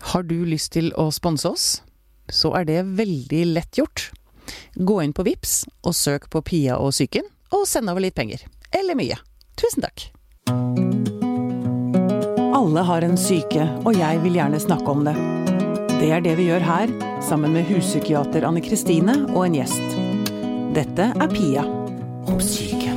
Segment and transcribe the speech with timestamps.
[0.00, 1.66] Har du lyst til å sponse oss,
[2.32, 4.08] så er det veldig lett gjort.
[4.74, 8.46] Gå inn på VIPS og søk på Pia og psyken, og send over litt penger.
[8.72, 9.18] Eller mye.
[9.60, 10.08] Tusen takk.
[12.56, 15.14] Alle har en syke, og jeg vil gjerne snakke om det.
[16.00, 16.94] Det er det vi gjør her,
[17.24, 19.98] sammen med huspsykiater Anne Kristine og en gjest.
[20.76, 21.66] Dette er Pia
[22.30, 22.94] om syke.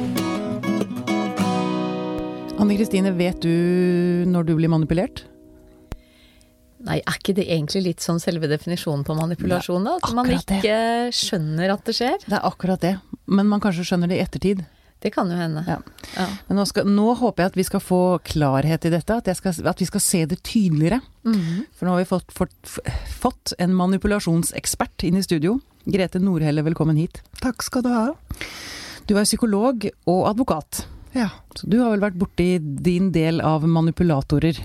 [2.63, 5.25] Anne Kristine, vet du når du blir manipulert?
[6.83, 9.97] Nei, er ikke det egentlig litt sånn selve definisjonen på manipulasjon, da?
[10.03, 11.13] At man ikke det.
[11.15, 12.17] skjønner at det skjer?
[12.27, 12.97] Det er akkurat det,
[13.31, 14.65] men man kanskje skjønner det i ettertid.
[15.03, 15.63] Det kan jo hende.
[15.67, 15.77] Ja.
[16.15, 16.25] Ja.
[16.47, 19.35] Men nå, skal, nå håper jeg at vi skal få klarhet i dette, at, jeg
[19.39, 21.01] skal, at vi skal se det tydeligere.
[21.27, 21.65] Mhm.
[21.75, 22.55] For nå har vi fått, fått,
[23.19, 25.57] fått en manipulasjonsekspert inn i studio.
[25.83, 27.19] Grete Nordhelle, velkommen hit.
[27.43, 28.05] Takk skal du ha.
[29.07, 31.27] Du er psykolog og advokat, Ja.
[31.55, 34.55] så du har vel vært borti din del av manipulatorer.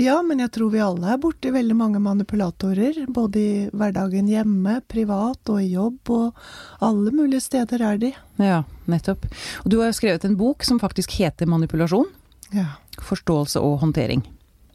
[0.00, 3.02] Ja, men jeg tror vi alle er borti veldig mange manipulatorer.
[3.12, 8.12] Både i hverdagen hjemme, privat og i jobb, og alle mulige steder er de.
[8.40, 9.28] Ja, nettopp.
[9.64, 12.08] Og du har jo skrevet en bok som faktisk heter Manipulasjon.
[12.56, 12.72] Ja.
[13.06, 14.24] Forståelse og håndtering.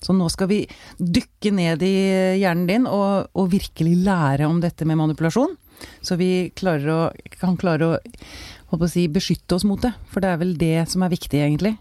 [0.06, 0.60] Så nå skal vi
[1.00, 1.96] dykke ned i
[2.42, 5.56] hjernen din og, og virkelig lære om dette med manipulasjon.
[6.06, 7.00] Så vi å,
[7.40, 7.98] kan klare å,
[8.76, 9.96] å si, beskytte oss mot det.
[10.12, 11.76] For det er vel det som er viktig, egentlig.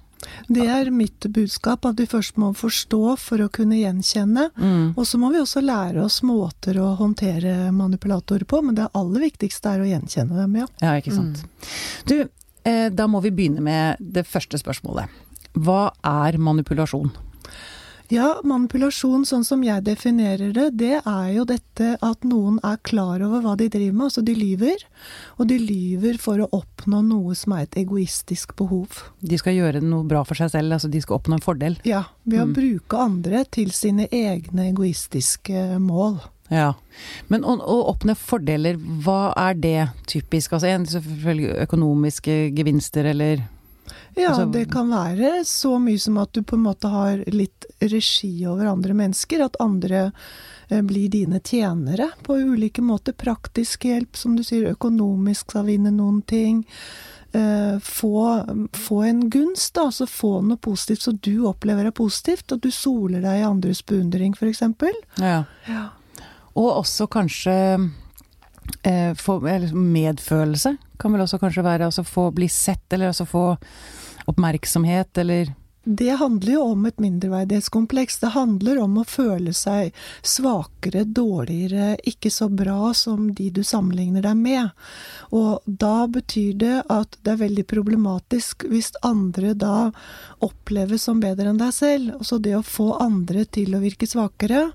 [0.49, 4.49] Det er mitt budskap, at vi først må forstå for å kunne gjenkjenne.
[4.57, 4.95] Mm.
[4.95, 9.27] Og så må vi også lære oss måter å håndtere manipulatorer på, men det aller
[9.29, 10.71] viktigste er å gjenkjenne dem, ja.
[10.85, 11.45] Ja, ikke sant.
[12.09, 12.17] Du,
[12.65, 15.23] eh, da må vi begynne med det første spørsmålet.
[15.55, 17.13] Hva er manipulasjon?
[18.13, 23.23] Ja, manipulasjon sånn som jeg definerer det, det er jo dette at noen er klar
[23.25, 24.05] over hva de driver med.
[24.11, 24.85] Altså de lyver,
[25.41, 29.01] og de lyver for å oppnå noe som er et egoistisk behov.
[29.25, 31.79] De skal gjøre noe bra for seg selv, altså de skal oppnå en fordel.
[31.89, 32.55] Ja, ved å Mm.
[32.55, 36.21] bruke andre til sine egne egoistiske mål.
[36.51, 36.75] Ja.
[37.31, 40.53] Men å, å oppnå fordeler, hva er det typisk?
[40.53, 43.49] Altså en selvfølgelig økonomiske gevinster, eller
[44.15, 47.67] Ja, Altså- det kan være så mye som at du på en måte har litt
[47.81, 49.45] regi over andre mennesker.
[49.45, 50.13] At andre
[50.69, 53.13] eh, blir dine tjenere på ulike måter.
[53.13, 56.65] Praktisk hjelp, som du sier, økonomisk skal vinne noen ting.
[57.33, 62.53] Eh, få, få en gunst, da, altså få noe positivt så du opplever er positivt.
[62.53, 64.63] Og du soler deg i andres beundring, f.eks.
[65.19, 65.45] Ja.
[65.67, 65.89] Ja.
[66.55, 67.91] Og også kanskje
[68.85, 70.77] eh, få eller medfølelse.
[71.05, 73.43] Kan vel også kanskje være altså få bli sett, eller altså få
[74.33, 75.51] oppmerksomhet, eller
[75.85, 78.17] Det handler jo om et mindreverdighetskompleks.
[78.23, 79.93] Det handler om å føle seg
[80.25, 84.71] svakere, dårligere, ikke så bra som de du sammenligner deg med.
[85.29, 89.91] Og da betyr det at det er veldig problematisk hvis andre da
[90.41, 92.15] oppleves som bedre enn deg selv.
[92.17, 94.71] Altså det å få andre til å virke svakere.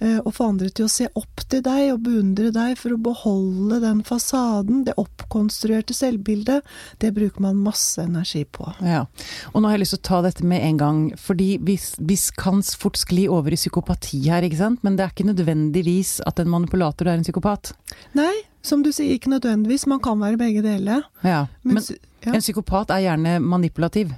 [0.00, 3.00] Eh, Og få andre til å se opp til deg og beundre deg for å
[3.00, 6.66] beholde den fasaden, det oppkonstruerte selvbildet,
[7.02, 8.68] det bruker man masse energi på.
[8.84, 9.06] Ja.
[9.52, 12.18] Og nå har jeg lyst til å ta dette med en gang, fordi vi, vi
[12.40, 14.84] kan fort skli over i psykopati her, ikke sant?
[14.86, 17.74] Men det er ikke nødvendigvis at en manipulator er en psykopat.
[18.18, 18.32] Nei,
[18.62, 19.86] som du sier, ikke nødvendigvis.
[19.90, 21.06] Man kan være begge deler.
[21.24, 21.46] Ja.
[21.62, 21.86] Men, Men
[22.26, 22.34] ja.
[22.34, 24.12] en psykopat er gjerne manipulativ.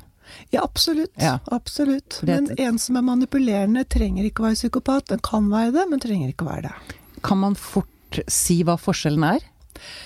[0.50, 1.12] Ja, absolutt.
[1.20, 1.38] Ja.
[1.52, 2.20] absolutt.
[2.28, 5.08] Men en som er manipulerende, trenger ikke å være psykopat.
[5.12, 6.98] Den kan være det, men trenger ikke å være det.
[7.22, 9.48] Kan man fort si hva forskjellen er?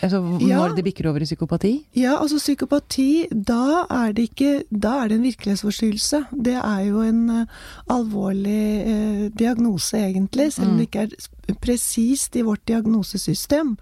[0.02, 0.58] Altså Ja.
[0.58, 1.84] når det bikker over i psykopati?
[1.94, 6.26] Ja, altså psykopati, da er det ikke Da er det en virkelighetsforstyrrelse.
[6.32, 7.46] Det er jo en uh,
[7.90, 11.08] alvorlig uh, diagnose, egentlig, selv om det ikke
[11.48, 13.76] er presist i vårt diagnosesystem.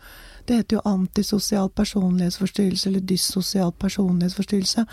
[0.46, 4.84] Det heter jo antisosial personlighetsforstyrrelse eller dyssosial personlighetsforstyrrelse.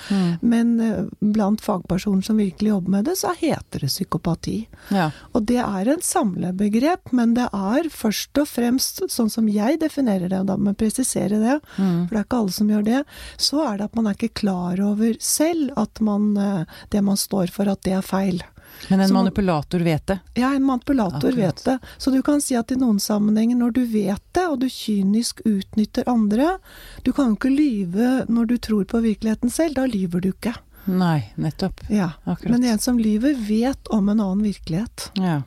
[0.42, 4.58] Men eh, blant fagpersoner som virkelig jobber med det, så heter det psykopati.
[4.90, 5.10] Ja.
[5.34, 10.30] Og det er en samlebegrep, men det er først og fremst, sånn som jeg definerer
[10.32, 12.08] det, og da må jeg presisere det, Mm.
[12.08, 13.04] for det er ikke alle som gjør det,
[13.38, 17.18] så er det at man er ikke klar over selv at man, eh, det man
[17.18, 18.42] står for, at det er feil.
[18.90, 20.20] Men en Så manipulator vet det.
[20.34, 21.38] Ja, en manipulator Akkurat.
[21.38, 21.78] vet det.
[21.98, 25.42] Så du kan si at i noen sammenhenger, når du vet det, og du kynisk
[25.46, 26.58] utnytter andre
[27.04, 30.56] Du kan jo ikke lyve når du tror på virkeligheten selv, da lyver du ikke.
[30.86, 31.82] Nei, nettopp.
[31.90, 32.12] Ja.
[32.24, 32.52] Akkurat.
[32.52, 35.12] Men en som lyver, vet om en annen virkelighet.
[35.16, 35.42] Ja.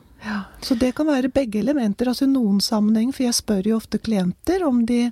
[0.61, 2.07] Så det kan være begge elementer.
[2.07, 5.11] altså i Noen sammenhenger, for jeg spør jo ofte klienter om de,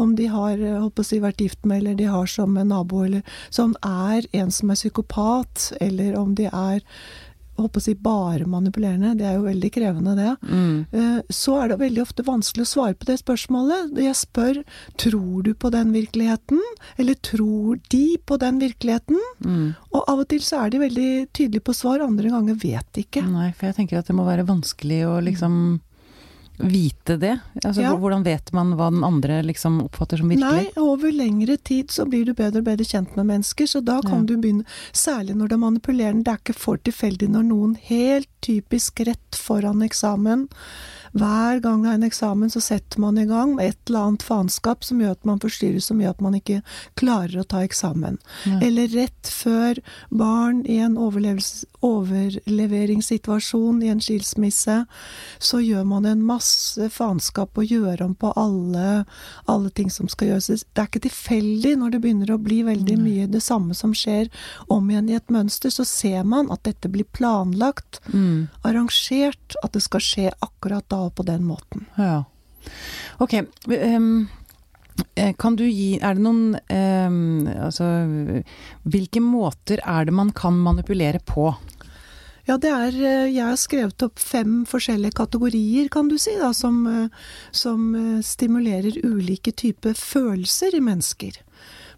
[0.00, 3.22] om de har eh, si, vært gift med, eller de har som en nabo, eller
[3.50, 6.80] som er en som er psykopat, eller om de er
[7.56, 10.86] på å si bare manipulerende, det er jo veldig krevende det, Mm.
[10.92, 13.94] eh, så er det veldig ofte vanskelig å svare på det spørsmålet.
[13.96, 14.64] Jeg spør
[14.96, 16.60] tror du på den virkeligheten,
[16.98, 19.18] eller tror de på den virkeligheten?
[19.44, 19.76] Mm.
[19.92, 23.02] Og av og til så er de veldig tydelige på svar, andre ganger vet de
[23.04, 23.22] ikke.
[23.30, 25.80] Nei, for jeg tenker at det må være vanskelig å liksom
[26.58, 27.38] vite det.
[27.64, 27.96] Altså, Ja.
[27.96, 30.40] Hvordan vet man hva den andre liksom oppfatter som virkelig?
[30.40, 34.00] Nei, over lengre tid så blir du bedre og bedre kjent med mennesker, så da
[34.02, 34.26] kan Ja.
[34.26, 36.24] du begynne Særlig når det er manipulerende.
[36.24, 40.48] Det er ikke for tilfeldig når noen helt typisk rett foran eksamen
[41.14, 44.22] Hver gang det er en eksamen, så setter man i gang med et eller annet
[44.26, 46.62] faenskap som gjør at man forstyrres, så mye at man ikke
[46.98, 48.18] klarer å ta eksamen.
[48.48, 48.58] Ja.
[48.66, 49.78] Eller rett før
[50.10, 54.84] barn i en overleveringssituasjon i en skilsmisse,
[55.38, 59.04] så gjør man en masse faenskap og gjør om på alle,
[59.50, 60.46] alle ting som skal gjøres.
[60.64, 64.26] Det er ikke tilfeldig når det begynner å bli veldig mye det samme som skjer
[64.72, 68.48] om igjen i et mønster, så ser man at dette blir planlagt, Mm.
[68.64, 71.86] arrangert, at det skal skje akkurat da og på den måten.
[71.98, 72.24] Ja.
[73.20, 73.34] Ok.
[73.68, 74.26] ehm,
[75.14, 77.84] eh, kan du gi Er det noen um, Altså
[78.88, 81.50] Hvilke måter er det man kan manipulere på?
[82.48, 86.52] Ja, det er eh, Jeg har skrevet opp fem forskjellige kategorier, kan du si, da,
[86.56, 87.08] som, eh,
[87.52, 87.92] som
[88.24, 91.36] stimulerer ulike typer følelser i mennesker.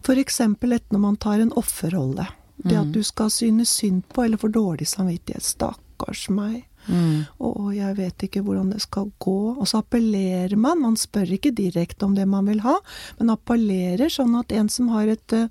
[0.06, 2.28] For eksempel et når man tar en offerrolle.
[2.56, 2.80] Det Mm.
[2.88, 5.42] at du skal synes synd på eller få dårlig samvittighet.
[5.42, 6.64] Stakkars meg.
[6.86, 7.24] Mm.
[7.42, 9.38] Og jeg vet ikke hvordan det skal gå.
[9.56, 10.82] Og så appellerer man.
[10.82, 12.76] Man spør ikke direkte om det man vil ha,
[13.18, 15.50] men appellerer sånn at en som har et, eh,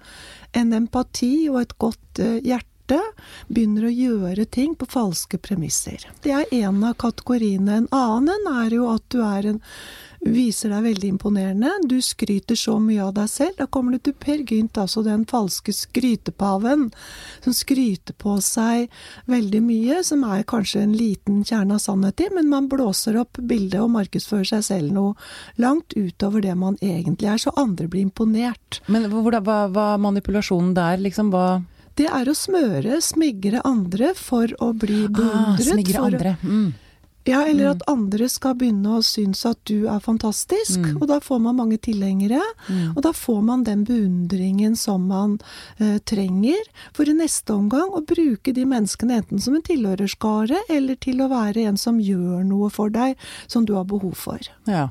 [0.60, 3.02] en empati og et godt eh, hjerte,
[3.50, 6.04] begynner å gjøre ting på falske premisser.
[6.22, 7.80] Det er en av kategoriene.
[7.82, 9.62] En annen er jo at du er en
[10.22, 11.72] viser deg veldig imponerende.
[11.90, 13.58] Du skryter så mye av deg selv.
[13.60, 16.88] Da kommer du til Per Gynt, altså den falske skrytepaven,
[17.44, 18.90] som skryter på seg
[19.32, 23.38] veldig mye, som er kanskje en liten kjerne av sannhet i, men man blåser opp
[23.42, 25.16] bildet og markedsfører seg selv noe
[25.62, 28.82] langt utover det man egentlig er, så andre blir imponert.
[28.88, 31.32] Men hva var manipulasjonen der, liksom?
[31.34, 31.64] Hva
[31.96, 35.64] Det er å smøre, smigre andre for å bli ah, beundret.
[35.70, 36.34] Smigre for å- andre.
[36.44, 36.74] Mm.
[37.26, 37.72] Ja, eller Mm.
[37.72, 41.02] at andre skal begynne å synes at du er fantastisk, Mm.
[41.02, 42.42] og da får man mange tilhengere.
[42.70, 42.96] Mm.
[42.96, 45.40] Og da får man den beundringen som man
[45.80, 46.62] eh, trenger,
[46.94, 51.30] for i neste omgang å bruke de menneskene enten som en tilhørerskare, eller til å
[51.30, 53.16] være en som gjør noe for deg
[53.48, 54.40] som du har behov for.
[54.68, 54.90] Ja.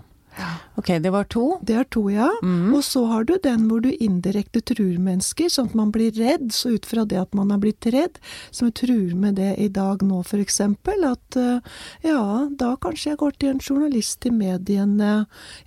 [0.76, 1.58] Ok, det var to.
[1.62, 2.28] Det er to, ja.
[2.42, 2.75] Mm.
[2.75, 6.50] Og så har du den hvor du indirekte truer mennesker, sånn at man blir redd.
[6.54, 8.19] Så ut fra det at man har blitt redd,
[8.50, 13.36] så truer med det i dag nå eksempel, at eh, ja, da kanskje jeg går
[13.38, 15.12] til en journalist i mediene.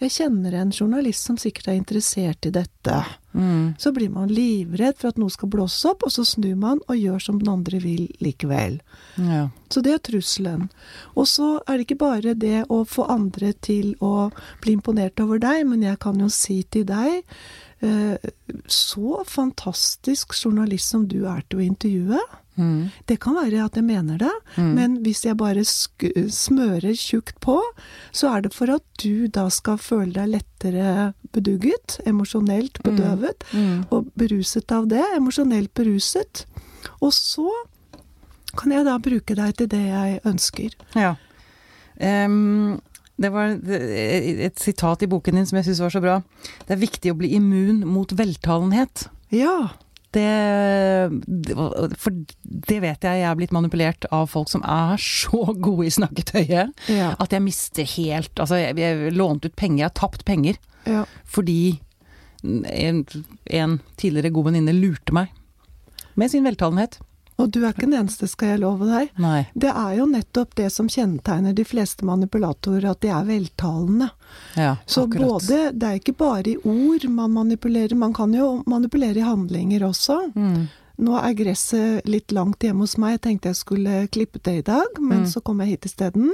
[0.01, 2.99] Jeg kjenner en journalist som sikkert er interessert i dette.
[3.37, 3.75] Mm.
[3.77, 6.97] Så blir man livredd for at noe skal blåse opp, og så snur man og
[6.97, 8.79] gjør som den andre vil likevel.
[9.21, 9.43] Ja.
[9.69, 10.67] Så det er trusselen.
[11.13, 14.29] Og så er det ikke bare det å få andre til å
[14.63, 17.21] bli imponert over deg, men jeg kan jo si til deg
[17.85, 18.17] eh,
[18.65, 22.21] Så fantastisk journalist som du er til å intervjue.
[22.57, 22.89] Mm.
[23.07, 24.73] Det kan være at jeg mener det, Mm.
[24.75, 27.61] men hvis jeg bare smører tjukt på,
[28.11, 33.85] så er det for at du da skal føle deg lettere bedugget, emosjonelt bedøvet, Mm.
[33.91, 35.03] og beruset av det.
[35.15, 36.45] Emosjonelt beruset.
[37.01, 37.47] Og så
[38.57, 40.73] kan jeg da bruke deg til det jeg ønsker.
[40.95, 41.15] Ja.
[42.01, 42.81] Um
[43.19, 46.17] det var et sitat i boken din som jeg syns var så bra.
[46.67, 49.07] Det er viktig å bli immun mot veltalenhet.
[49.33, 49.71] Ja.
[50.15, 55.87] Det, For det vet jeg, jeg er blitt manipulert av folk som er så gode
[55.89, 57.09] i snakketøyet Ja.
[57.19, 60.55] at jeg mister helt Altså, jeg, jeg lånte ut penger, jeg har tapt penger
[60.87, 61.03] ja.
[61.27, 61.79] fordi
[62.47, 63.03] en,
[63.51, 65.33] en tidligere god venninne lurte meg
[66.17, 66.99] med sin veltalenhet.
[67.37, 69.11] Og du er ikke den eneste, skal jeg love deg.
[69.21, 69.43] Nei.
[69.53, 74.09] Det er jo nettopp det som kjennetegner de fleste manipulatorer, at de er veltalende.
[74.57, 75.27] Ja, Så akkurat.
[75.45, 79.85] både Det er ikke bare i ord man manipulerer, man kan jo manipulere i handlinger
[79.85, 80.31] også.
[80.35, 80.67] mm.
[80.97, 84.63] Nå er gresset litt langt hjemme hos meg, jeg tenkte jeg skulle klippe det i
[84.65, 85.27] dag, men Mm.
[85.29, 86.31] så kom jeg hit isteden.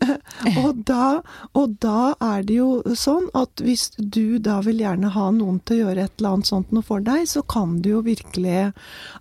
[0.64, 1.20] og, da,
[1.54, 5.76] og da er det jo sånn at hvis du da vil gjerne ha noen til
[5.76, 8.72] å gjøre et eller annet sånt noe for deg, så kan du jo virkelig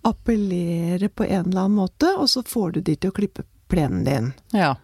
[0.07, 4.03] appellere på en eller annen måte, og så får du de til å klippe plenen
[4.07, 4.33] din.
[4.53, 4.75] Ja.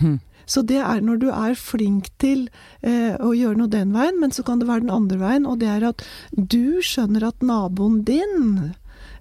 [0.00, 0.18] Hm.
[0.46, 2.48] Så det er når du er flink til
[2.82, 5.60] eh, å gjøre noe den veien, men så kan det være den andre veien, og
[5.62, 6.02] det er at
[6.34, 8.72] du skjønner at naboen din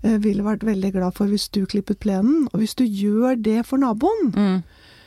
[0.03, 3.77] ville vært veldig glad for hvis du klippet plenen, og hvis du gjør det for
[3.77, 4.63] naboen, Mm.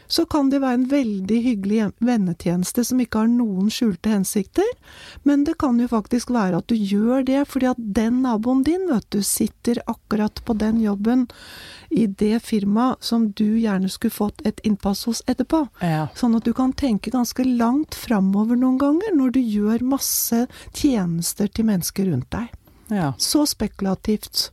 [0.06, 4.68] så kan det være en veldig hyggelig vennetjeneste som ikke har noen skjulte hensikter,
[5.24, 8.86] men det kan jo faktisk være at du gjør det fordi at den naboen din,
[8.90, 11.26] vet du, sitter akkurat på den jobben
[11.90, 15.64] i det firmaet som du gjerne skulle fått et innpass hos etterpå.
[15.80, 16.08] Ja.
[16.14, 21.48] Sånn at du kan tenke ganske langt framover noen ganger når du gjør masse tjenester
[21.48, 22.50] til mennesker rundt deg.
[22.90, 23.14] ja.
[23.18, 24.50] Så spekulativt.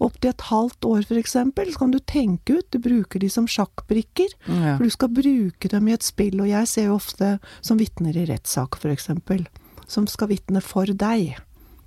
[0.00, 2.66] Opptil et halvt år, eksempel, så kan du tenke ut.
[2.70, 4.28] Du bruker de som sjakkbrikker.
[4.46, 4.76] ja.
[4.76, 8.16] For du skal bruke dem i et spill, og jeg ser jo ofte som vitner
[8.16, 9.46] i rettssak, eksempel.
[9.88, 11.36] Som skal vitne for deg.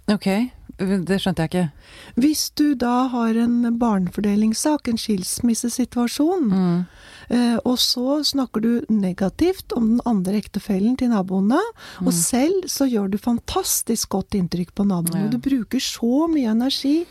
[0.10, 0.28] Ok,
[0.80, 1.72] det skjønte jeg ikke.
[2.18, 6.86] Hvis du da har en barnefordelingssak, en skilsmissesituasjon, Mm.
[7.32, 11.60] Eh, og så snakker du negativt om den andre ektefellen til naboene,
[12.04, 15.26] og selv så gjør du fantastisk godt inntrykk på naboene.
[15.28, 15.32] Ja.
[15.34, 17.06] Du bruker så mye energi,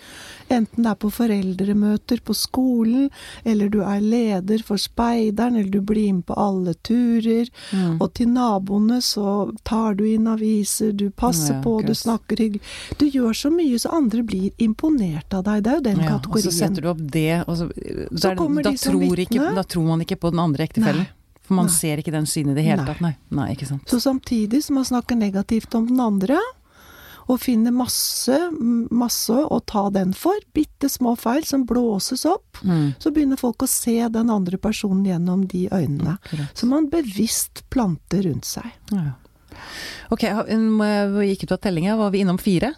[0.50, 3.08] enten det er på foreldremøter på skolen,
[3.44, 8.00] eller du er leder for speideren, eller du blir med på alle turer, Mm.
[8.02, 12.60] og til naboene så tar du inn aviser, du passer Ja, på, du snakker hyggelig.
[12.98, 15.62] Du gjør så mye så andre blir imponert av deg.
[15.64, 18.34] Det er jo den Ja, og så setter du opp det, og så, Så da
[18.34, 21.06] de ikke, da tror man ikke på den andre ektefellen.
[21.42, 21.74] For man Nei.
[21.74, 22.86] ser ikke den synet i det hele Nei.
[22.86, 23.00] tatt.
[23.00, 23.16] Nei.
[23.30, 23.86] Nei, ikke sant.
[23.90, 26.38] Så samtidig som man snakker negativt om den andre,
[27.30, 28.34] og finner masse,
[28.90, 32.94] masse å ta den for, bitte små feil som blåses opp, Mm.
[32.98, 36.18] så begynner folk å se den andre personen gjennom de øynene.
[36.18, 36.56] Akkurat.
[36.58, 38.66] Som man bevisst planter rundt seg.
[38.90, 39.12] Ja.
[40.10, 41.96] Ok, vi gikk ut av tellinga.
[41.96, 42.74] Var vi innom fire?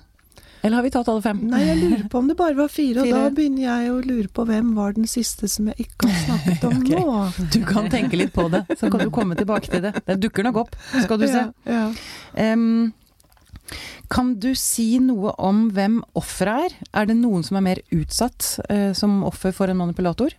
[0.62, 1.40] Eller har vi tatt alle fem?
[1.50, 3.18] Nei, jeg lurer på om det bare var fire, og Fire.
[3.24, 6.66] da begynner jeg å lure på hvem var den siste som jeg ikke har snakket
[6.68, 7.02] om okay.
[7.02, 7.48] nå.
[7.56, 9.94] Du kan tenke litt på det, så kan du komme tilbake til det.
[10.06, 11.48] Det dukker nok opp, skal du se.
[11.66, 11.80] Ja,
[12.36, 12.52] ja.
[12.54, 12.92] Um,
[14.12, 16.88] kan du si noe om hvem offeret er?
[17.00, 20.36] Er det noen som er mer utsatt uh, som offer for en manipulator?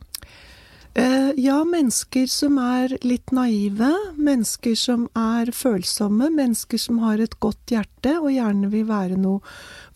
[0.95, 7.33] Eh, ja, mennesker som er litt naive, mennesker som er følsomme, mennesker som har et
[7.41, 9.41] godt hjerte og gjerne vil være noe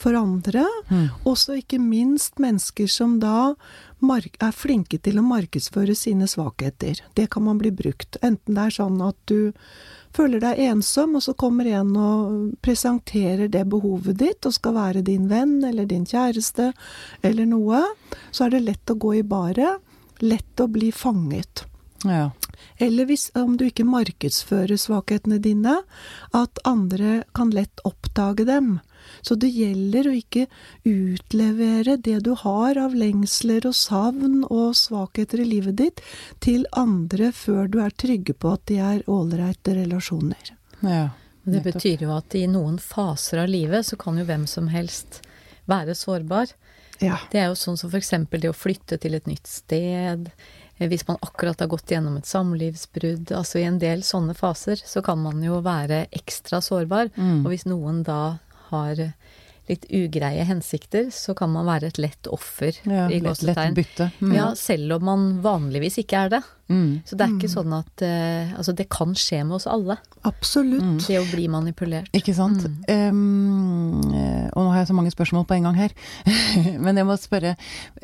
[0.02, 0.66] for andre.
[0.90, 1.12] Mm.
[1.30, 3.54] Også ikke minst mennesker som da
[4.02, 7.04] er flinke til å markedsføre sine svakheter.
[7.14, 8.18] Det kan man bli brukt.
[8.26, 9.54] Enten det er sånn at du
[10.18, 15.06] føler deg ensom, og så kommer en og presenterer det behovet ditt og skal være
[15.06, 16.72] din venn eller din kjæreste
[17.22, 17.84] eller noe,
[18.32, 19.84] så er det lett å gå i baret.
[20.20, 21.66] Lett å bli fanget.
[22.06, 22.32] Ja.
[22.78, 25.80] Eller hvis, om du ikke markedsfører svakhetene dine,
[26.36, 28.78] at andre kan lett oppdage dem.
[29.22, 30.46] Så det gjelder å ikke
[30.88, 36.04] utlevere det du har av lengsler og savn og svakheter i livet ditt,
[36.44, 40.54] til andre før du er trygge på at de er ålreite relasjoner.
[40.82, 41.08] ja.
[41.48, 45.22] Det betyr jo at i noen faser av livet så kan jo hvem som helst
[45.72, 46.52] være sårbar.
[47.04, 47.18] Ja.
[47.32, 48.14] Det er jo sånn som f.eks.
[48.32, 50.30] det å flytte til et nytt sted.
[50.78, 53.32] eh, Hvis man akkurat har gått gjennom et samlivsbrudd.
[53.32, 57.12] Altså i en del sånne faser så kan man jo være ekstra sårbar.
[57.16, 57.44] Mm.
[57.46, 58.38] Og hvis noen da
[58.70, 59.10] har
[59.68, 64.06] litt ugreie hensikter, så kan man være et lett offer ja i lett, lett bytte.
[64.24, 64.36] Mm.
[64.38, 66.40] Ja, selv om man vanligvis ikke er det.
[66.72, 67.02] Mm.
[67.04, 69.98] Så det er ikke sånn at uh, Altså, det kan skje med oss alle.
[70.28, 70.84] Absolutt.
[70.84, 70.98] Mm.
[71.04, 72.08] Det å bli manipulert.
[72.16, 72.64] Ikke sant.
[72.88, 74.00] Um,
[74.54, 75.96] og nå har jeg så mange spørsmål på en gang her.
[76.84, 77.56] Men jeg må spørre.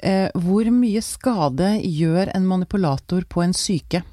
[0.03, 4.03] eh, hvor mye skade gjør en manipulator på en syke?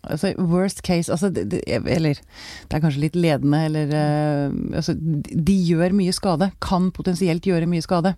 [0.00, 5.92] Altså worst case altså, Eller det er kanskje litt ledende, eller eh, altså, de gjør
[5.96, 6.50] mye skade.
[6.60, 8.14] Kan potensielt gjøre mye skade.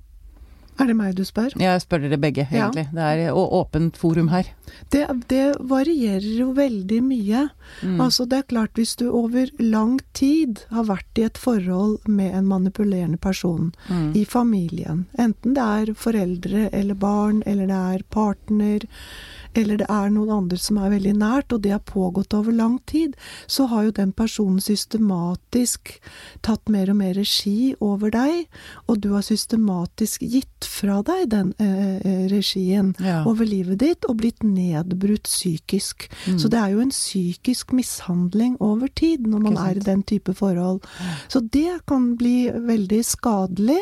[0.80, 1.52] Er det meg du spør?
[1.60, 2.70] Jeg spør dere begge, Ja.
[2.70, 2.86] egentlig.
[2.94, 4.44] Det er åpent forum her.
[4.90, 7.50] Det, det varierer jo veldig mye.
[7.82, 8.00] Mm.
[8.00, 12.34] Altså det er klart hvis du over lang tid har vært i et forhold med
[12.34, 14.16] en manipulerende person Mm.
[14.16, 18.80] i familien, enten det er foreldre eller barn, eller det er partner,
[19.58, 22.78] eller det er noen andre som er veldig nært, og det har pågått over lang
[22.88, 23.16] tid,
[23.46, 25.96] så har jo den personen systematisk
[26.42, 28.46] tatt mer og mer regi over deg,
[28.88, 33.22] og du har systematisk gitt fra deg den eh, eh, regien Ja.
[33.26, 36.08] over livet ditt, og blitt nedbrutt psykisk.
[36.26, 36.38] Mm.
[36.38, 40.34] Så det er jo en psykisk mishandling over tid når man er i den type
[40.34, 40.82] forhold.
[41.28, 43.80] Så det kan bli veldig skadelig,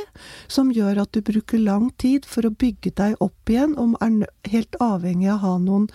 [0.49, 4.27] som gjør at du bruker lang tid for å bygge deg opp igjen, og er
[4.50, 5.87] helt avhengig av å ha noen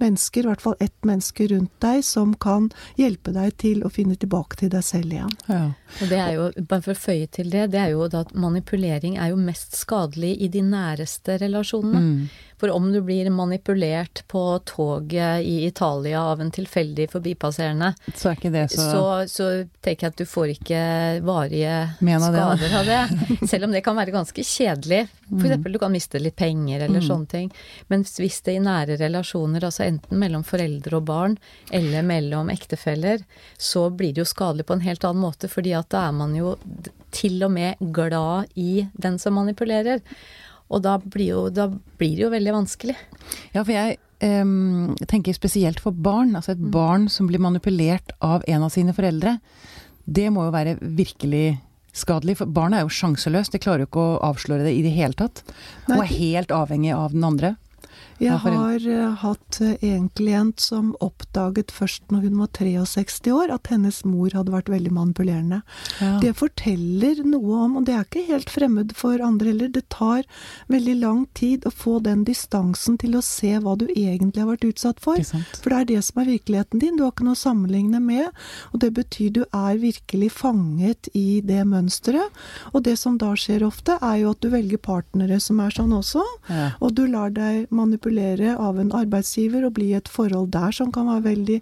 [0.00, 4.16] mennesker, i hvert fall ett menneske rundt deg, som kan hjelpe deg til å finne
[4.20, 5.34] tilbake til deg selv igjen.
[5.48, 5.62] Ja.
[6.00, 9.18] Og det er jo, bare for å føye til det, det er jo at manipulering
[9.18, 12.00] er jo mest skadelig i de næreste relasjonene.
[12.00, 12.49] Mm.
[12.60, 18.66] For om du blir manipulert på toget i Italia av en tilfeldig forbipasserende, Så er
[18.68, 19.46] så, så, så
[19.80, 20.82] tenker jeg at du får ikke
[21.24, 22.90] varige skader av det, av
[23.40, 23.48] det.
[23.48, 25.06] Selv om det kan være ganske kjedelig.
[25.30, 27.48] For eksempel du kan miste litt penger eller sånne ting.
[27.88, 31.38] Men hvis det i nære relasjoner, altså enten mellom foreldre og barn
[31.72, 33.24] eller mellom ektefeller,
[33.56, 36.36] så blir det jo skadelig på en helt annen måte, fordi at da er man
[36.36, 36.58] jo
[37.14, 40.04] til og med glad i den som manipulerer.
[40.70, 42.96] Og da blir, jo, da blir det jo veldig vanskelig.
[43.54, 46.36] Ja, for jeg um, tenker spesielt for barn.
[46.38, 49.38] Altså et barn som blir manipulert av en av sine foreldre.
[50.06, 51.58] Det må jo være virkelig
[51.96, 52.38] skadelig.
[52.40, 53.54] For barnet er jo sjanseløst.
[53.54, 55.42] Det klarer jo ikke å avsløre det i det hele tatt.
[55.88, 55.96] Nei.
[55.96, 57.54] Og er helt avhengig av den andre.
[58.20, 63.52] Jeg har eh, hatt eh, en klient som oppdaget først når hun var 63 år,
[63.54, 65.62] at hennes mor hadde vært veldig manipulerende.
[66.02, 66.12] Ja.
[66.20, 70.26] Det forteller noe om, og det er ikke helt fremmed for andre heller, det tar
[70.72, 74.68] veldig lang tid å få den distansen til å se hva du egentlig har vært
[74.68, 75.16] utsatt for.
[75.16, 75.40] Det?
[75.56, 78.28] For det er det som er virkeligheten din, du har ikke noe å sammenligne med.
[78.74, 82.36] Og det betyr du er virkelig fanget i det mønsteret.
[82.74, 85.96] Og det som da skjer ofte, er jo at du velger partnere som er sånn
[85.96, 86.24] også.
[86.52, 86.70] Ja.
[86.84, 90.90] Og du lar deg manipulere av en arbeidsgiver og bli i et forhold der som
[90.92, 91.60] kan være veldig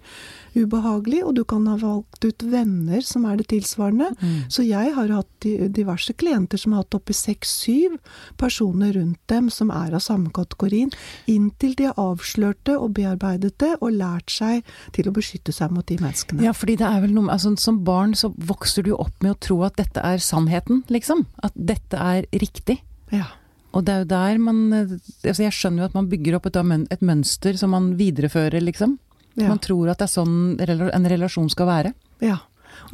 [0.57, 4.09] ubehagelig, og du kan ha valgt ut venner som er det tilsvarende.
[4.19, 4.49] Mm.
[4.51, 7.99] Så jeg har hatt diverse klienter som har hatt oppi seks-syv
[8.39, 10.91] personer rundt dem som er av samme kategorien,
[11.29, 14.65] inntil de har avslørt det og bearbeidet det og lært seg
[14.95, 16.43] til å beskytte seg mot de menneskene.
[16.45, 19.39] Ja, fordi det er vel noe altså, Som barn så vokser du opp med å
[19.41, 21.25] tro at dette er sannheten, liksom.
[21.43, 22.79] At dette er riktig.
[23.13, 23.27] Ja.
[23.71, 26.49] Og det er jo der man eh, Altså jeg skjønner jo at man bygger opp
[26.49, 26.57] et,
[26.89, 28.97] et mønster som man viderefører, liksom.
[29.37, 29.47] Ja.
[29.47, 31.93] Man tror at det er sånn en relasjon skal være.
[32.25, 32.39] ja.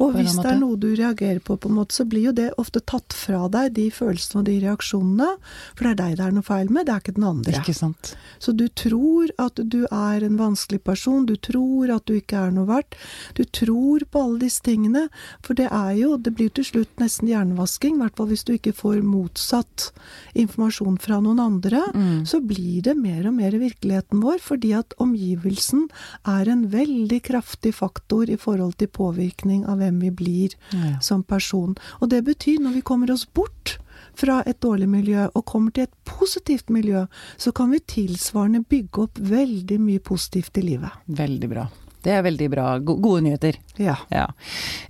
[0.02, 2.50] Og hvis det er noe du reagerer på, på en måte, så blir jo det
[2.60, 5.28] ofte tatt fra deg, de følelsene og de reaksjonene.
[5.76, 7.54] For det er deg det er noe feil med, det er ikke den andre.
[7.60, 8.12] Ikke sant?
[8.42, 12.52] Så du tror at du er en vanskelig person, du tror at du ikke er
[12.54, 12.98] noe verdt.
[13.38, 15.06] Du tror på alle disse tingene,
[15.44, 18.54] for det er jo Det blir til slutt nesten hjernevasking, i hvert fall hvis du
[18.56, 19.90] ikke får motsatt
[20.34, 21.82] informasjon fra noen andre.
[22.26, 25.86] Så blir det mer og mer virkeligheten vår, fordi at omgivelsen
[26.26, 30.98] er en veldig kraftig faktor i forhold til påvirkning av hvem vi blir Ja.
[31.00, 31.76] som person.
[32.00, 33.78] Og det betyr når vi kommer oss bort
[34.14, 39.02] fra et dårlig miljø og kommer til et positivt miljø, så kan vi tilsvarende bygge
[39.02, 40.90] opp veldig mye positivt i livet.
[41.08, 41.68] Veldig bra.
[42.02, 42.78] Det er veldig bra.
[42.78, 43.56] Gode nyheter.
[43.78, 43.96] Ja.
[44.10, 44.26] Ja.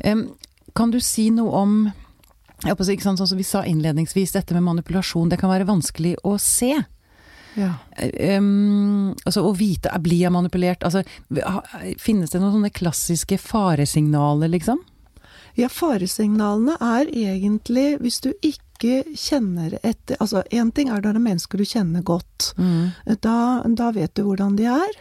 [0.04, 0.28] Um,
[0.74, 1.92] kan du si noe om
[2.62, 5.66] jeg håper ikke sant, sånn som Vi sa innledningsvis, dette med manipulasjon, det kan være
[5.68, 6.72] vanskelig å se.
[7.56, 7.72] Ja.
[8.36, 10.84] Um, altså å vite, blir jeg manipulert?
[10.86, 11.02] Altså,
[12.02, 14.82] finnes det noen sånne klassiske faresignaler, liksom?
[15.56, 21.16] Ja, faresignalene er egentlig hvis du ikke kjenner etter Altså, én ting er da det
[21.16, 22.50] er mennesker du kjenner godt.
[23.24, 24.98] Da, da vet du hvordan de er.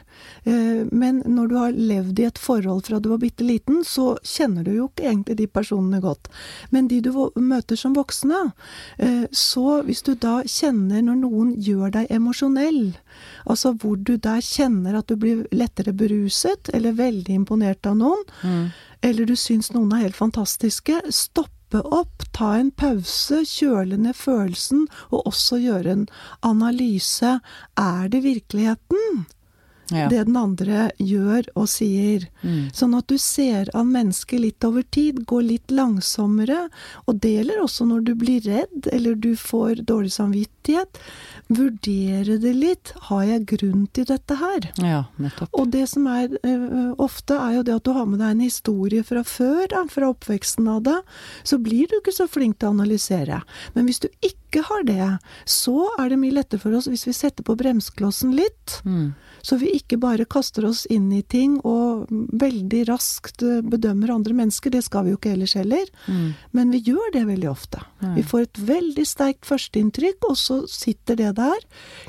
[0.48, 4.16] Eh, Men når du har levd i et forhold fra du var bitte liten, så
[4.24, 6.30] kjenner du jo ikke egentlig de personene godt.
[6.72, 8.54] Men de du møter som voksne,
[8.98, 12.94] eh, så hvis du da kjenner når noen gjør deg emosjonell,
[13.46, 18.24] altså hvor du der kjenner at du blir lettere beruset, eller veldig imponert av noen,
[19.06, 24.88] eller du syns noen er helt fantastiske, stoppe opp, ta en pause, kjøle ned følelsen,
[25.12, 26.06] og også gjøre en
[26.48, 27.38] analyse.
[27.78, 29.26] Er det virkeligheten?
[29.94, 30.08] Ja.
[30.10, 32.26] det den andre gjør og sier.
[32.42, 32.72] Mm.
[32.74, 36.66] Sånn at du ser an mennesket litt over tid, går litt langsommere.
[37.06, 41.02] Og det gjelder også når du blir redd, eller du får dårlig samvittighet.
[41.48, 42.94] Vurdere det litt.
[43.10, 44.72] Har jeg grunn til dette her?
[44.82, 45.52] ja, nettopp.
[45.54, 48.46] Og det som er uh, ofte, er jo det at du har med deg en
[48.46, 50.98] historie fra før, da, fra oppveksten av det.
[51.44, 53.42] Så blir du ikke så flink til å analysere.
[53.76, 57.14] Men hvis du ikke har det, så er det mye lettere for oss hvis vi
[57.16, 58.80] setter på bremsklossen litt.
[58.86, 59.14] Mm.
[59.46, 64.34] Så vi ikke bare kaster oss inn i ting og veldig raskt eh, bedømmer andre
[64.34, 64.74] mennesker.
[64.74, 65.86] Det skal vi jo ikke ellers heller.
[66.10, 66.32] Mm.
[66.58, 67.84] Men vi gjør det veldig ofte.
[68.02, 68.16] Mm.
[68.16, 71.62] Vi får et veldig sterkt førsteinntrykk, og så sitter det der,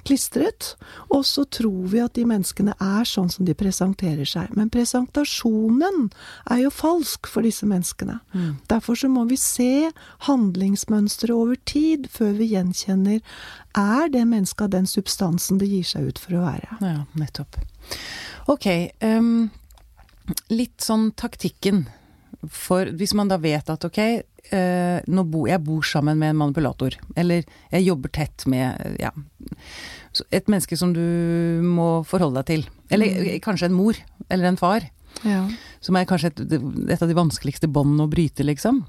[0.09, 0.72] klistret.
[1.11, 4.52] Og så tror vi at de menneskene er sånn som de presenterer seg.
[4.56, 6.09] Men presentasjonen
[6.52, 8.20] er jo falsk for disse menneskene.
[8.32, 8.50] Mm.
[8.72, 9.90] Derfor så må vi se
[10.26, 13.20] handlingsmønsteret over tid før vi gjenkjenner
[13.77, 16.81] er det mennesket av den substansen det gir seg ut for å være.
[16.81, 17.61] Ja, nettopp.
[18.53, 18.66] Ok,
[19.03, 19.51] Um,
[20.51, 21.87] litt sånn taktikken.
[22.53, 24.01] For hvis man da vet at ok,
[24.53, 29.12] uh, nå bo, jeg bor sammen med en manipulator, eller jeg jobber tett med ja,
[30.31, 32.66] et menneske som du må forholde deg til.
[32.92, 33.31] Eller mm.
[33.44, 34.90] kanskje en mor, eller en far,
[35.25, 35.46] Ja.
[35.81, 36.40] som er kanskje et,
[36.92, 38.83] et av de vanskeligste båndene å bryte, liksom.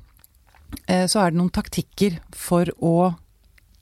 [0.92, 3.14] Eh, så er det noen taktikker for å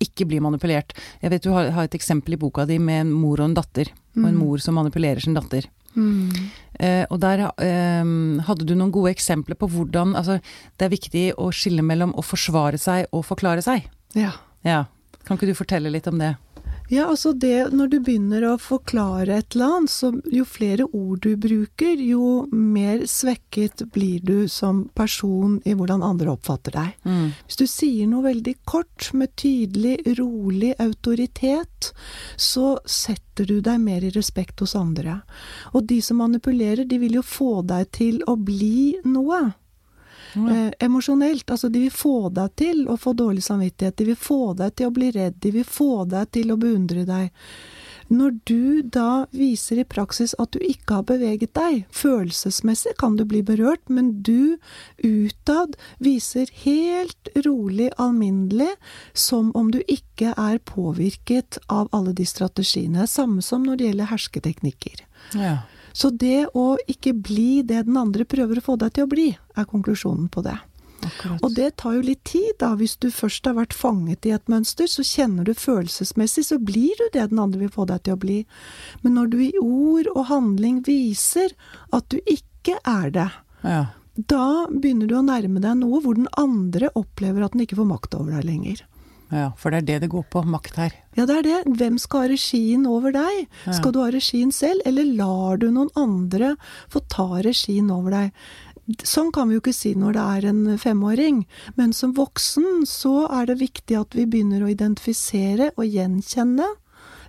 [0.01, 0.93] ikke bli manipulert.
[1.21, 3.53] Jeg vet du har, har et eksempel i boka di med en mor og en
[3.57, 4.39] datter, og en Mm.
[4.39, 5.65] mor som manipulerer sin datter.
[5.95, 6.31] Mm.
[6.79, 8.03] Eh, og der eh,
[8.43, 10.41] hadde du noen gode eksempler på hvordan altså,
[10.77, 13.87] det er viktig å skille mellom å forsvare seg og forklare seg.
[14.13, 14.33] Ja.
[14.63, 14.85] Ja.
[15.25, 16.35] Kan ikke du fortelle litt om det?
[16.87, 21.23] Ja, altså det Når du begynner å forklare et eller annet, så jo flere ord
[21.25, 26.93] du bruker, jo mer svekket blir du som person i hvordan andre oppfatter deg.
[27.03, 27.33] Mm.
[27.47, 31.91] Hvis du sier noe veldig kort, med tydelig, rolig autoritet,
[32.37, 35.19] så setter du deg mer i respekt hos andre.
[35.73, 39.41] Og de som manipulerer, de vil jo få deg til å bli noe.
[40.35, 41.51] Eh, emosjonelt.
[41.51, 43.97] Altså, de vil få deg til å få dårlig samvittighet.
[43.97, 45.39] De vil få deg til å bli redd.
[45.39, 47.33] De vil få deg til å beundre deg.
[48.07, 53.23] Når du da viser i praksis at du ikke har beveget deg, følelsesmessig kan du
[53.25, 54.57] bli berørt, men du
[55.01, 58.75] utad viser helt rolig, alminnelig,
[59.13, 63.07] som om du ikke er påvirket av alle de strategiene.
[63.09, 65.01] Samme som når det gjelder hersketeknikker.
[65.33, 65.63] Ja.
[65.95, 69.29] Så det å ikke bli det den andre prøver å få deg til å bli,
[69.55, 70.57] er konklusjonen på det.
[71.05, 71.43] Akkurat.
[71.43, 72.73] Og det tar jo litt tid, da.
[72.79, 76.95] Hvis du først har vært fanget i et mønster, så kjenner du følelsesmessig, så blir
[76.99, 78.39] du det den andre vil få deg til å bli.
[79.03, 81.53] Men når du i ord og handling viser
[81.95, 83.29] at du ikke er det,
[83.61, 83.85] ja.
[84.17, 87.91] da begynner du å nærme deg noe hvor den andre opplever at den ikke får
[87.91, 88.83] makt over deg lenger.
[89.33, 90.93] Ja, for det er det det går på, makt her.
[91.17, 91.57] Ja, det er det.
[91.79, 93.47] Hvem skal ha regien over deg?
[93.65, 93.73] Ja.
[93.77, 96.53] Skal du ha regien selv, eller lar du noen andre
[96.93, 98.47] få ta regien over deg?
[99.01, 101.39] Sånn kan vi jo ikke si når det er en femåring,
[101.79, 106.67] men som voksen så er det viktig at vi begynner å identifisere og gjenkjenne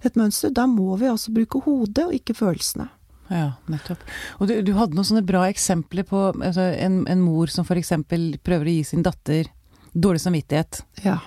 [0.04, 0.52] et mønster.
[0.52, 2.90] Da må vi altså bruke hodet og ikke følelsene.
[3.32, 4.04] Ja, nettopp.
[4.38, 7.94] Og du, du hadde noen sånne bra eksempler på altså, en, en mor som f.eks.
[8.06, 9.48] prøver å gi sin datter
[9.96, 10.84] dårlig samvittighet.
[11.06, 11.18] Ja.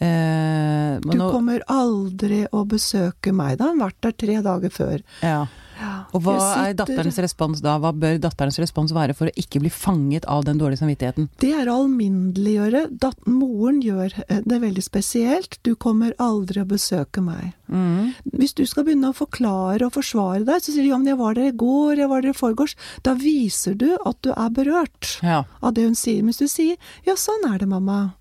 [0.00, 3.58] Eh, Du nå- kommer aldri å besøke meg.
[3.58, 5.02] Da har han vært der tre dager før.
[5.22, 5.46] ja.
[6.12, 7.78] Og hva sitter, er datterens respons da?
[7.80, 11.30] Hva bør datterens respons være for å ikke bli fanget av den dårlige samvittigheten?
[11.40, 12.82] Det er å alminneliggjøre.
[13.26, 15.56] Moren gjør eh, det veldig spesielt.
[15.62, 17.54] Du kommer aldri å besøke meg.
[17.72, 18.12] Mm.
[18.36, 21.16] Hvis du skal begynne å forklare og forsvare deg, så sier de ja, men jeg
[21.16, 22.76] var der i går, jeg var der i forgårs.
[23.02, 25.44] Da viser du at du er berørt Ja.
[25.62, 26.22] av det hun sier.
[26.22, 28.12] Mens du sier ja, sånn er det, mamma.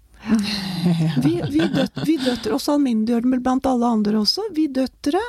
[1.23, 5.19] Vi, vi, døt, vi døtre, også alminneliggjør det blant alle andre også, vi døtre,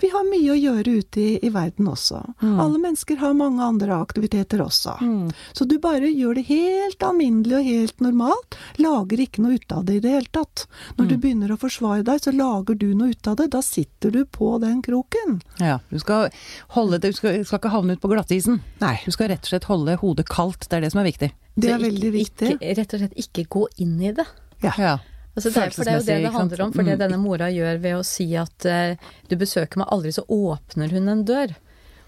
[0.00, 2.20] vi har mye å gjøre ute i, i verden også.
[2.44, 4.96] Alle mennesker har mange andre aktiviteter også.
[5.00, 5.30] Mm.
[5.56, 8.58] Så du bare gjør det helt alminnelig og helt normalt.
[8.80, 10.66] Lager ikke noe ut av det i det hele tatt.
[10.96, 13.50] Når du begynner å forsvare deg, så lager du noe ut av det.
[13.56, 15.40] Da sitter du på den kroken.
[15.60, 15.80] ja.
[15.90, 16.30] Du skal
[16.74, 18.60] holde det, du skal, skal ikke havne ut på glattisen.
[18.82, 18.96] Nei.
[19.04, 21.30] Du skal rett og slett holde hodet kaldt, det er det som er viktig.
[21.56, 22.48] Det er veldig viktig.
[22.56, 24.26] Ikke, rett og slett ikke gå inn i det.
[24.62, 24.98] Ja.
[25.36, 26.72] Altså det, er- for det er jo det det handler om.
[26.72, 28.96] For det denne mora gjør ved å si at uh,
[29.28, 31.54] du besøker meg aldri, så åpner hun en dør.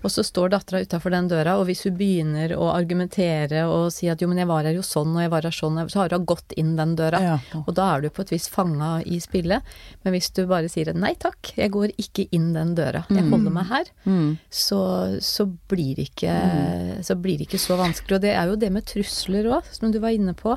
[0.07, 4.07] Og så står dattera utafor den døra, og hvis hun begynner å argumentere og si
[4.09, 6.15] at jo, men jeg var her jo sånn, og jeg var her sånn, så har
[6.15, 7.19] hun gått inn den døra.
[7.25, 7.39] Ja.
[7.65, 9.67] Og da er du på et vis fanga i spillet.
[10.05, 13.31] Men hvis du bare sier nei takk, jeg går ikke inn den døra, jeg Mm.
[13.35, 14.39] holder meg her, Mm.
[14.51, 14.81] så,
[15.21, 18.15] så, blir ikke, så blir det ikke så vanskelig.
[18.17, 20.57] Og det er jo det med trusler òg, som du var inne på.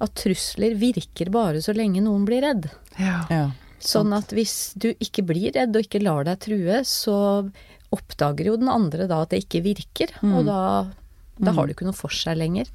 [0.00, 2.68] At trusler virker bare så lenge noen blir redd.
[2.98, 3.24] Ja.
[3.30, 3.50] ja.
[3.80, 7.50] Sånn at hvis du ikke blir redd og ikke lar deg true, så
[7.94, 10.58] oppdager jo den andre da at det ikke virker, og da,
[11.38, 12.70] da har det ikke noe for seg lenger.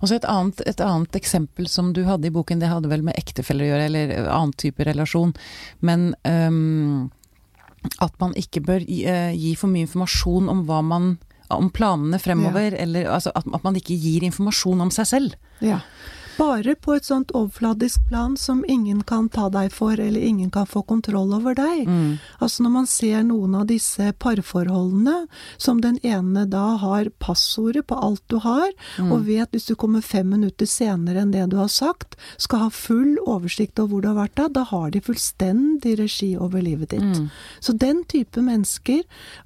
[0.00, 3.04] Og så et annet, et annet eksempel som du hadde i boken, det hadde vel
[3.06, 5.34] med ektefeller å gjøre, eller annen type relasjon.
[5.80, 7.10] Men um,
[8.04, 11.14] at man ikke bør gi, uh, gi for mye informasjon om hva man
[11.52, 15.34] om planene fremover, eller altså at, at man ikke gir informasjon om seg selv.
[15.60, 15.82] Ja.
[16.38, 20.66] Bare på et sånt overfladisk plan som ingen kan ta deg for, eller ingen kan
[20.66, 21.86] få kontroll over deg.
[21.88, 22.18] Mm.
[22.40, 25.26] Altså når man ser noen av disse parforholdene,
[25.58, 29.12] som den ene da har passordet på alt du har, Mm.
[29.12, 32.68] og vet hvis du kommer fem minutter senere enn det du har sagt, skal ha
[32.70, 36.88] full oversikt over hvor du har vært da, da har de fullstendig regi over livet
[36.90, 37.02] ditt.
[37.02, 37.30] Mm.
[37.60, 39.02] Så den type mennesker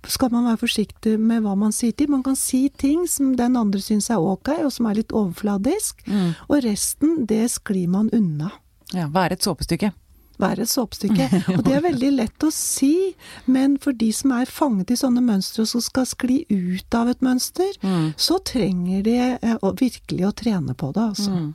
[0.06, 2.08] skal man være forsiktig med hva man sier til.
[2.10, 6.02] Man kan si ting som den andre syns er ok, og som er litt overfladisk,
[6.06, 6.34] Mm.
[6.48, 8.52] og resten, det sklir man unna.
[8.94, 9.90] Ja, være et såpestykke.
[10.38, 11.26] Være et såpestykke.
[11.56, 13.14] Og det er veldig lett å si,
[13.48, 17.08] men for de som er fanget i sånne mønstre og som skal skli ut av
[17.12, 18.10] et mønster, Mm.
[18.20, 21.32] så trenger de eh, virkelig å trene på det, altså.
[21.32, 21.54] Mm.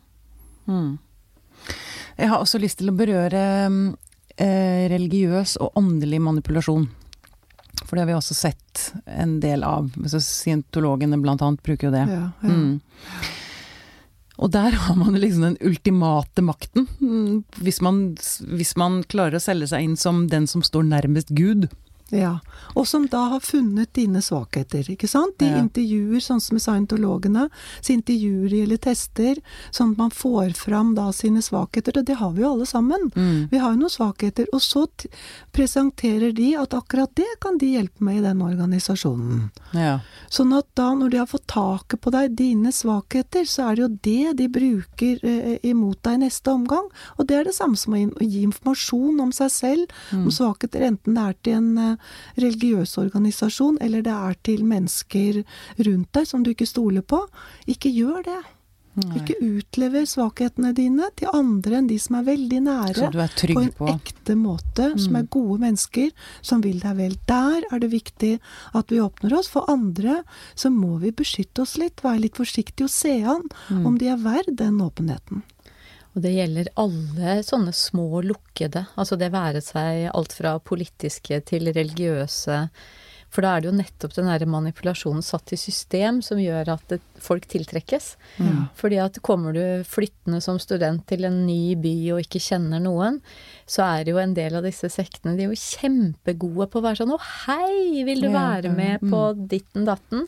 [0.68, 0.98] Mm.
[2.18, 3.44] Jeg har også lyst til å berøre
[4.42, 6.90] eh, religiøs og åndelig manipulasjon.
[7.86, 9.90] For det har vi også sett en del av.
[10.10, 12.04] Så Scientologene annet bruker jo det.
[12.10, 12.50] Ja, ja.
[12.50, 12.82] Mm.
[14.42, 16.88] Og der har man liksom den ultimate makten.
[17.00, 18.18] mm, Hvis man,
[18.50, 21.70] hvis man klarer å selge seg inn som den som står nærmest Gud.
[22.12, 22.40] Ja,
[22.76, 25.38] og som da har funnet dine svakheter, ikke sant?
[25.40, 25.58] De Ja.
[25.64, 27.50] intervjuer, sånn som med scientologene,
[27.82, 29.38] så intervjuer de eller tester,
[29.72, 33.10] sånn at man får fram da sine svakheter, og det har vi jo alle sammen.
[33.16, 33.50] Mm.
[33.50, 34.86] Vi har jo noen svakheter, og så
[35.54, 39.50] presenterer de at akkurat det kan de hjelpe med i den organisasjonen.
[39.76, 40.00] Ja.
[40.32, 43.84] Sånn at da, når de har fått taket på deg, dine svakheter, så er det
[43.86, 46.88] jo det de bruker eh, imot deg i neste omgang.
[47.18, 51.16] Og det er det samme som å gi- informasjon om seg selv, om svakheter, enten
[51.18, 52.01] det er til en eh,
[52.38, 55.44] religiøs organisasjon, eller det er til mennesker
[55.88, 57.24] rundt deg som du ikke stoler på.
[57.72, 58.42] Ikke gjør det.
[59.16, 63.06] Ikke utlever svakhetene dine til andre enn de som er veldig nære.
[63.08, 63.88] Er trygg på en på.
[63.94, 66.10] ekte måte, som er gode mennesker,
[66.44, 67.16] som vil deg vel.
[67.30, 68.34] Der er det viktig
[68.76, 69.48] at vi åpner oss.
[69.52, 70.22] For andre
[70.60, 73.48] så må vi beskytte oss litt, være litt forsiktige og se an
[73.80, 75.46] om de er verd den åpenheten.
[76.12, 81.72] Og det gjelder alle sånne små lukkede, altså det være seg alt fra politiske til
[81.72, 82.66] religiøse.
[83.32, 86.82] For da er det jo nettopp den der manipulasjonen satt i system som gjør at
[86.92, 88.10] det, folk tiltrekkes.
[88.76, 93.22] Fordi at kommer du flyttende som student til en ny by og ikke kjenner noen,
[93.64, 97.00] så er jo en del av disse sektene de er jo kjempegode på å være
[97.00, 100.28] sånn 'Å, hei, vil du Ja, være med på ditten datten?'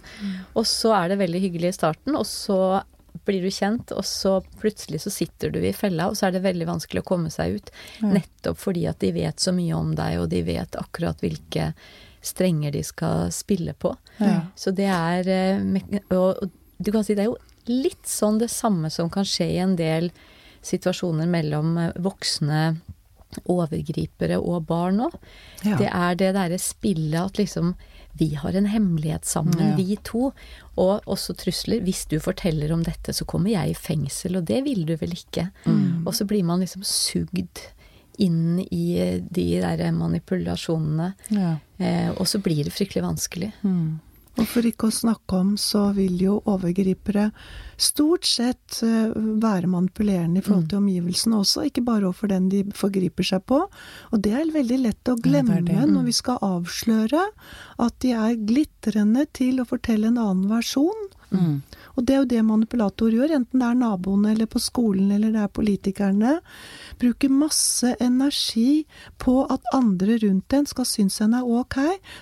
[0.55, 2.85] Og så er det veldig hyggelig i starten, og så
[3.27, 6.43] blir du kjent, og så plutselig så sitter du i fella, og så er det
[6.45, 7.71] veldig vanskelig å komme seg ut.
[8.03, 11.71] Nettopp fordi at de vet så mye om deg, og de vet akkurat hvilke
[12.23, 13.93] strenger de skal spille på.
[14.19, 14.45] Ja.
[14.55, 18.51] Så det er eh, Og og du kan si det er jo litt sånn det
[18.51, 20.09] samme som kan skje i en del
[20.65, 22.63] situasjoner mellom eh, voksne
[23.49, 25.15] overgripere og barn òg.
[25.65, 25.77] Ja.
[25.79, 27.73] Det er det derre spillet at liksom
[28.19, 29.75] vi har en hemmelighet sammen, Ja.
[29.75, 30.31] vi to.
[30.77, 31.81] Og også trusler.
[31.81, 35.11] Hvis du forteller om dette, så kommer jeg i fengsel, og det vil du vel
[35.17, 35.49] ikke?
[36.05, 37.59] Og så blir man liksom sugd
[38.19, 41.13] inn i eh, de der manipulasjonene.
[41.33, 41.55] Ja.
[41.79, 43.51] Eh, og så blir det fryktelig vanskelig.
[43.63, 43.99] Mm.
[44.41, 47.27] Og for ikke å snakke om, så vil jo overgripere
[47.77, 52.63] stort sett eh, være manipulerende i forhold til omgivelsene også, ikke bare overfor den de
[52.77, 53.59] forgriper seg på.
[54.09, 55.77] Og det er veldig lett å Ja, det glemme det.
[55.77, 55.93] Mm.
[55.97, 57.27] når vi skal avsløre
[57.85, 61.09] at de er glitrende til å fortelle en annen versjon.
[61.33, 61.61] Mm.
[61.93, 65.33] Og det er jo det manipulatorer gjør, enten det er naboene eller på skolen eller
[65.33, 66.33] det er politikerne.
[67.01, 68.83] Bruker masse energi
[69.21, 71.79] på at andre rundt en skal synes en er ok.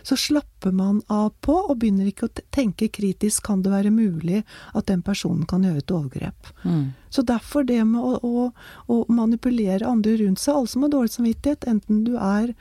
[0.08, 4.44] Så slapper man av på og begynner ikke å tenke kritisk kan det være mulig
[4.76, 6.54] at den personen kan gjøre et overgrep.
[6.64, 6.86] Mm.
[7.12, 8.52] Så derfor det med å, å,
[8.92, 12.56] å manipulere andre rundt seg, alle som har dårlig samvittighet, enten du er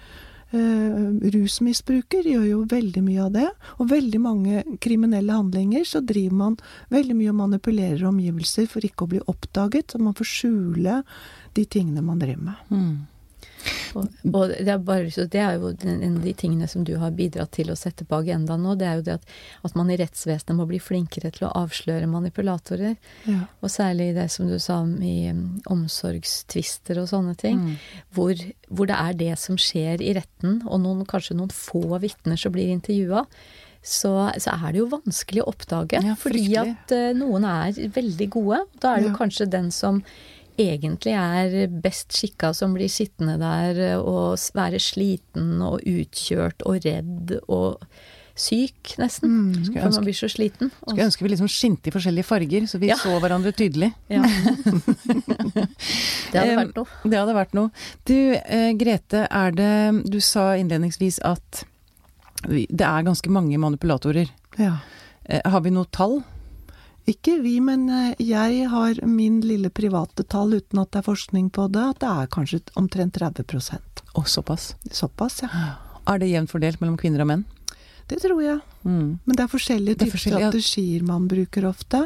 [0.53, 3.47] rusmisbruker, gjør jo veldig mye av det.
[3.79, 6.59] Og veldig mange kriminelle handlinger så driver man
[6.91, 11.01] veldig mye og manipulerer omgivelser for ikke å bli oppdaget, så man får skjule
[11.57, 12.67] de tingene man driver med.
[12.71, 12.99] Mm.
[13.99, 16.93] Og, og det, er bare, så det er jo en av de tingene som du
[17.01, 19.33] har bidratt til å sette på agendaen nå, det er jo det at,
[19.67, 22.95] at man i rettsvesenet må bli flinkere til å avsløre manipulatorer.
[23.29, 23.41] Ja.
[23.61, 27.59] Og særlig det som du sa om i um, omsorgstvister og sånne ting.
[27.65, 28.05] Mm.
[28.17, 32.39] Hvor, hvor det er det som skjer i retten, og noen, kanskje noen få vitner
[32.41, 33.27] som blir intervjua.
[33.81, 38.29] Så, så er det jo vanskelig å oppdage, Ja, fordi at uh, noen er veldig
[38.37, 38.65] gode.
[38.83, 39.17] Da er det Ja.
[39.17, 40.03] kanskje den som
[40.59, 46.81] egentlig er best skikka som blir sittende der eh, og være sliten og utkjørt og
[46.85, 47.85] redd og
[48.41, 49.29] syk, nesten.
[49.29, 49.55] Mm.
[49.67, 50.71] For ønske- man blir så sliten.
[50.87, 52.97] Og- Skulle ønske vi liksom skinte i forskjellige farger, så vi Ja.
[52.97, 53.93] så hverandre tydelig.
[54.09, 54.23] Ja.
[56.33, 56.87] det hadde Eh, vært noe.
[57.05, 57.71] Det hadde vært noe.
[58.09, 61.65] Du, eh, Grete, er det Du sa innledningsvis at
[62.49, 64.31] det er ganske mange manipulatorer.
[64.59, 64.79] ja.
[65.29, 66.23] Eh, har vi noe tall?
[67.09, 71.49] Ikke vi, men eh, jeg har min lille private tall uten at det er forskning
[71.55, 74.75] på det, at det er kanskje omtrent 30% Å, såpass.
[74.93, 75.65] Såpass, ja.
[76.11, 77.45] Er det jevnt fordelt mellom kvinner og menn?
[78.11, 78.59] Det tror jeg.
[78.83, 79.19] Mm.
[79.25, 80.49] Men det er forskjellige er typer forskjellig, ja.
[80.51, 82.01] strategier man bruker ofte.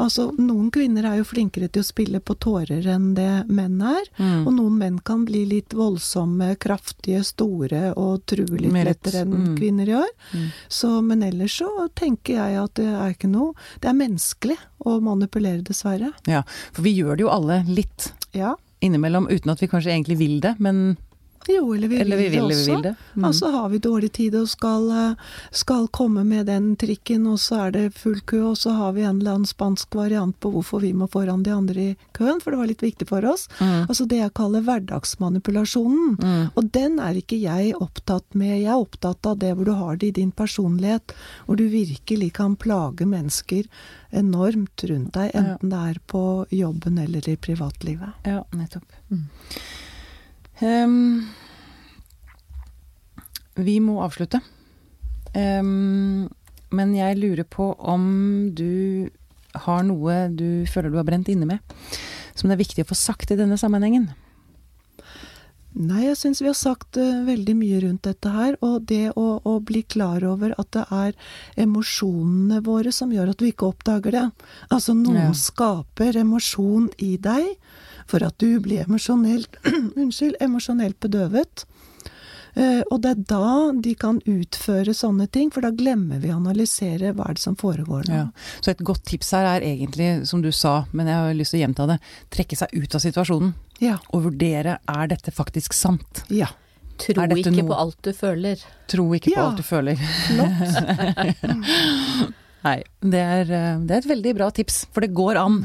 [0.00, 4.08] Altså, Noen kvinner er jo flinkere til å spille på tårer enn det menn er.
[4.16, 4.46] Mm.
[4.46, 9.02] Og noen menn kan bli litt voldsomme, kraftige, store og true litt Merit.
[9.02, 9.52] lettere enn mm.
[9.60, 10.10] kvinner gjør.
[10.32, 10.48] Mm.
[10.80, 14.98] Så, men ellers så tenker jeg at det er ikke noe Det er menneskelig å
[15.04, 16.14] manipulere, dessverre.
[16.30, 18.56] Ja, for vi gjør det jo alle litt Ja.
[18.80, 20.96] innimellom, uten at vi kanskje egentlig vil det, men
[21.48, 22.74] Jo, eller vi Eller vi vil det også.
[22.74, 22.94] vil det.
[23.14, 23.24] Mm.
[23.24, 25.14] Altså har vi dårlig tid og skal, eh,
[25.50, 29.02] skal komme med den trikken, og så er det full kø, og så har vi
[29.02, 32.50] en eller annen spansk variant på hvorfor vi må foran de andre i køen, for
[32.50, 33.48] det var litt viktig for oss.
[33.60, 33.88] Mm.
[33.88, 36.16] Altså det jeg kaller hverdagsmanipulasjonen.
[36.22, 36.50] Mm.
[36.54, 38.60] Og den er ikke jeg opptatt med.
[38.62, 41.14] Jeg er opptatt av det hvor du har det i din personlighet,
[41.46, 43.64] hvor du virkelig kan plage mennesker
[44.12, 48.12] enormt rundt deg, enten det er på jobben eller i privatlivet.
[48.28, 49.00] Ja, nettopp.
[50.62, 51.26] Ehm,
[53.58, 54.40] vi må avslutte.
[55.34, 56.28] Um,
[56.72, 58.04] men jeg lurer på om
[58.52, 59.08] du
[59.64, 61.60] har noe du føler du har brent inne med,
[62.36, 64.10] som det er viktig å få sagt i denne sammenhengen.
[65.72, 68.58] Nei, jeg syns vi har sagt uh, veldig mye rundt dette her.
[68.60, 71.16] Og det å, å bli klar over at det er
[71.64, 74.26] emosjonene våre som gjør at vi ikke oppdager det.
[74.68, 75.36] Altså noen Ja.
[75.36, 77.56] skaper emosjon i deg
[78.06, 79.56] for at du blir emosjonelt
[80.00, 81.64] Unnskyld, emosjonelt bedøvet.
[82.54, 86.36] Eh, og det er da de kan utføre sånne ting, for da glemmer vi å
[86.36, 88.14] analysere hva er det som foregår nå.
[88.18, 88.26] Ja.
[88.60, 91.62] Så et godt tips her er egentlig, som du sa, men jeg har lyst til
[91.62, 91.96] å gjenta det,
[92.34, 93.54] trekke seg ut av situasjonen.
[93.80, 93.96] Ja.
[94.12, 96.24] Og vurdere er dette faktisk sant.
[96.28, 96.50] ja.
[97.02, 98.60] Tro ikke noe- på alt du føler.
[98.86, 99.46] Tro ikke på Ja.
[99.48, 99.96] alt du føler.
[100.28, 101.32] Flott.
[102.66, 105.56] Nei, det er, eh, det er et veldig bra tips, for det går an.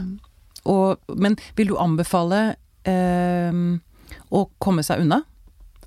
[0.67, 2.55] Og, men vil du anbefale
[2.87, 3.51] eh,
[4.31, 5.21] å komme seg unna?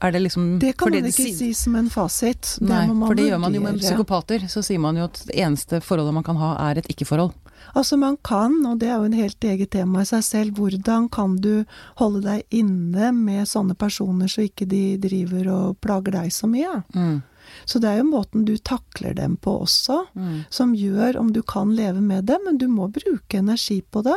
[0.00, 2.54] Er det liksom Det kan man ikke si- si som en fasit.
[2.58, 4.46] Det Nei, for det gjør man jo med psykopater.
[4.48, 7.34] Så sier man jo at det eneste forholdet man kan ha, er et ikke-forhold.
[7.76, 11.10] Altså man kan, og det er jo en helt eget tema i seg selv, hvordan
[11.12, 11.66] kan du
[12.00, 16.80] holde deg inne med sånne personer så ikke de driver og plager deg så mye?
[16.96, 17.20] Mm.
[17.66, 20.44] Så det er jo måten du takler dem på også, Mm.
[20.50, 24.16] som gjør om du kan leve med det, men du må bruke energi på det.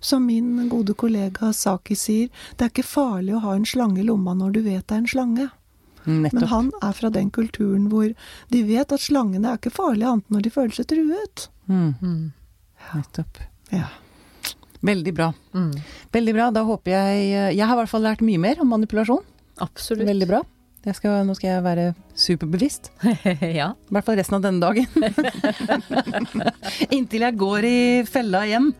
[0.00, 4.04] Som min gode kollega Saki sier, det er ikke farlig å ha en slange i
[4.04, 5.50] lomma når du vet det er en slange.
[6.06, 8.14] Men han er fra den kulturen hvor
[8.50, 11.48] de vet at slangene er ikke farlige annet enn når de føler seg truet.
[11.68, 11.94] Mm.
[12.00, 12.32] Mm.
[12.94, 13.40] Nettopp.
[13.72, 13.88] Ja.
[14.80, 15.32] Veldig bra.
[15.52, 15.74] Mm.
[16.14, 16.50] Veldig bra.
[16.54, 19.24] Da håper jeg Jeg har i hvert fall lært mye mer om manipulasjon.
[19.60, 20.06] Absolutt.
[20.06, 20.42] Veldig bra.
[20.96, 22.90] Skal, nå skal jeg være superbevisst.
[23.60, 23.72] ja.
[23.74, 24.86] I hvert fall resten av denne dagen.
[26.96, 28.70] Inntil jeg går i fella igjen.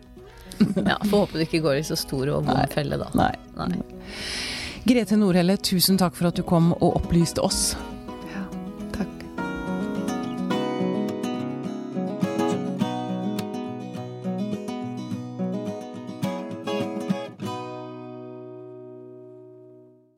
[0.83, 0.97] ja.
[1.05, 3.11] Får håpe du ikke går i så stor og vond felle, da.
[3.18, 3.33] Nei.
[3.59, 3.83] Nei.
[4.88, 7.75] Grete Nordhelle, tusen takk for at du kom og opplyste oss.